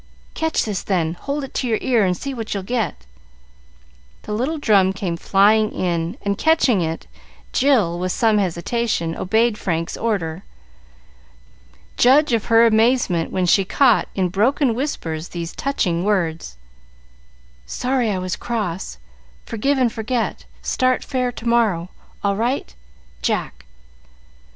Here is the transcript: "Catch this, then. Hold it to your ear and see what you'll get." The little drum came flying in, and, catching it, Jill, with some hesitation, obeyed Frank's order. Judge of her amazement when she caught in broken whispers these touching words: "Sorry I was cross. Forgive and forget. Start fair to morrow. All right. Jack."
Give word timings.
"Catch 0.33 0.65
this, 0.65 0.81
then. 0.81 1.13
Hold 1.13 1.43
it 1.43 1.53
to 1.53 1.67
your 1.67 1.77
ear 1.79 2.03
and 2.03 2.17
see 2.17 2.33
what 2.33 2.55
you'll 2.55 2.63
get." 2.63 3.05
The 4.23 4.33
little 4.33 4.57
drum 4.57 4.93
came 4.93 5.15
flying 5.15 5.69
in, 5.71 6.17
and, 6.23 6.39
catching 6.39 6.81
it, 6.81 7.05
Jill, 7.53 7.99
with 7.99 8.11
some 8.11 8.39
hesitation, 8.39 9.15
obeyed 9.15 9.59
Frank's 9.59 9.95
order. 9.95 10.43
Judge 11.97 12.33
of 12.33 12.45
her 12.45 12.65
amazement 12.65 13.31
when 13.31 13.45
she 13.45 13.63
caught 13.63 14.07
in 14.15 14.29
broken 14.29 14.73
whispers 14.73 15.27
these 15.27 15.53
touching 15.55 16.03
words: 16.03 16.57
"Sorry 17.67 18.09
I 18.09 18.17
was 18.17 18.35
cross. 18.35 18.97
Forgive 19.45 19.77
and 19.77 19.93
forget. 19.93 20.45
Start 20.63 21.03
fair 21.03 21.31
to 21.31 21.47
morrow. 21.47 21.89
All 22.23 22.35
right. 22.35 22.73
Jack." 23.21 23.65